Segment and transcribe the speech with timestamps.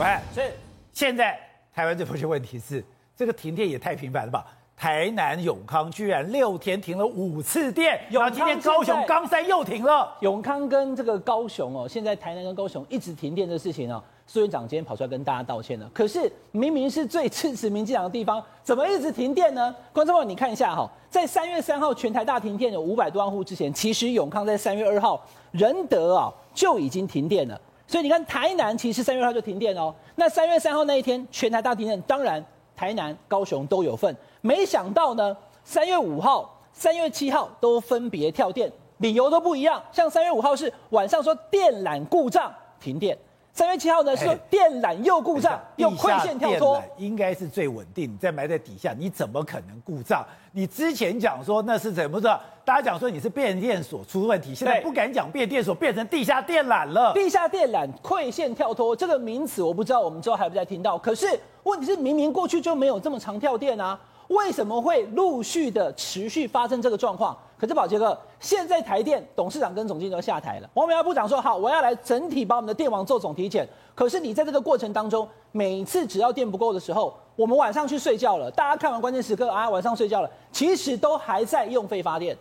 [0.00, 0.50] 喂，是。
[0.94, 1.38] 现在
[1.74, 2.82] 台湾最迫切问题是，
[3.14, 4.46] 这个停电也太频繁了吧？
[4.74, 10.16] 台南永康居然六天停了五次电，然后今天高雄冈山又停了。
[10.20, 15.86] 永康跟这个高雄哦，现在台南跟高雄一直停电的事情哦，苏院长今天跑出来跟大家道歉了。
[15.92, 19.76] 可是明明是最支持民进党的地方，怎么一直停电呢？
[19.92, 27.60] 观众朋友，你看一下哈，在三月三号全台大停电有五百多万户之前，其实永康在三月二号仁德啊就已经停电了。
[27.90, 29.92] 所以你看，台南其实三月二号就停电哦。
[30.14, 32.40] 那三月三号那一天，全台大停电，当然
[32.76, 34.16] 台南、高雄都有份。
[34.42, 39.82] 没想到呢，三月五号、三月七号都分别跳电，理由都不一样。
[39.90, 43.18] 像三月五号是晚上说电缆故障停电。
[43.52, 48.10] 三月七号呢，说电缆又故障，又亏线跳脱，应该是最稳定。
[48.10, 50.24] 你再埋在底下，你怎么可能故障？
[50.52, 52.40] 你之前讲说那是怎么着？
[52.64, 57.12] 大家讲说你是变电所出问题，现在不敢讲变电所，变成地下电缆了。
[57.12, 60.96] 地下电缆溃线跳脱这个名词，我不知道我们之后还不再听到。
[60.96, 61.26] 可是
[61.64, 63.98] 问题是，明明过去就没有这么常跳电啊。
[64.30, 67.36] 为什么会陆续的持续发生这个状况？
[67.58, 70.70] 可是宝杰哥，现在台电董事长跟总经理都下台了。
[70.74, 82.36] 王美花部长说：“好，我要来整体把我们的电网做总体检。”可是你在这个过程当中，每次只要电不够的时候，我们晚上去睡觉了，大家看完关键时刻啊，晚上睡觉了，其实都还在用废发电。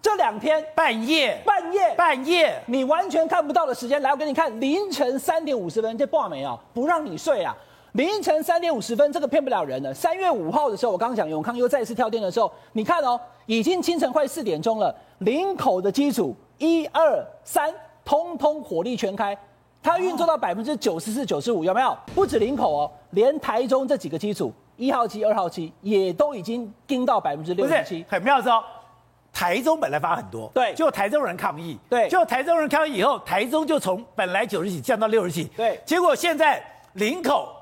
[0.00, 7.54] 这两天半夜半夜半夜，你完全看不到的时间，来，我给你看，凌晨三点五十分，这爆没啊，不让你睡啊。
[7.94, 9.94] 凌晨三点五十分，这个骗不了人的。
[9.94, 14.92] 三月五号的时候，我刚刚讲永康又再一次跳电的时候，你看哦，已经清晨快四点钟了。
[15.18, 17.72] 林口的机组一二三，
[18.04, 19.36] 通通火力全开，
[19.80, 21.96] 它运作到百分之九十四、九十五，有没有？
[22.16, 28.04] 不止林口哦，连台中这几个机组，一号机、二号机也都已经盯到百分之六十七。
[28.08, 28.60] 很妙的哦，
[29.32, 36.60] 台中本来发很多，对，就台中人抗议，对，就台中人抗议以后，台中就从本来九十几降到六十几，对，结果现在
[36.94, 37.54] 林口。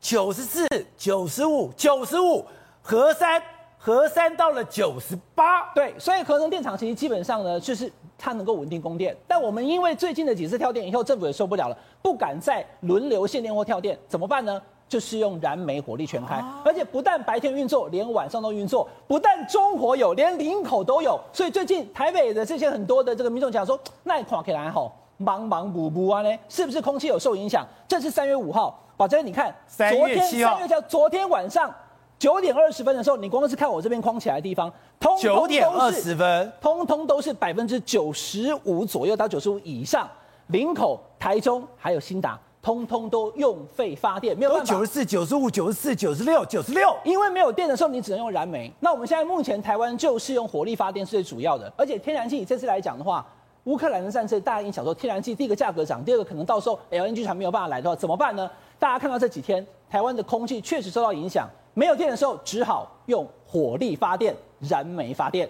[0.00, 0.66] 九十四、
[0.96, 2.44] 九十五、九十五，
[2.82, 3.42] 核三
[3.76, 9.16] 核三到了九十八，对，所以核能电厂其实基本上呢，就是它能够稳定供电。
[9.26, 14.60] 但我们因为最近的几次跳电以后，政府也受不了了，不敢再轮流限电或跳电，怎么办呢？
[14.88, 21.18] 就是用燃煤火力全开，而且不但白天运作，连晚上都运作，不但中火有，连林口都有。
[21.32, 27.66] 所以最近台北的这些很多的这个民众讲说，那看起来吼，茫茫补补啊呢，是不是空气有受影响？
[27.88, 28.80] 这是三月五号。
[28.96, 30.58] 宝珍，你看，昨天三月七号，
[30.88, 31.72] 昨天晚上
[32.18, 40.08] 九点二十分的时候，你光是看我这边框起来的地方，通通九点二十分，通通都是百分之九十五左右到九十五以上。
[40.46, 44.64] 林口、台中还有兴达，通通都用废发电，没有办法。
[44.64, 46.96] 九十四、九十五、九十四、九十六、九十六。
[47.04, 48.72] 因为没有电的时候，你只能用燃煤。
[48.80, 53.26] 那我们现在目前台湾就是用火力发电是最主要的，而且天然气这次来讲的话，
[53.64, 58.48] 乌克兰的战争，大家已经想说，天然气第一个价格涨，第二个可能到时候 LNG 船没有办法来的话，怎么办呢？
[58.78, 65.48] 大家看到这几天台湾的空气确实受到影响，没有电的时候只好用火力发电、燃煤发电。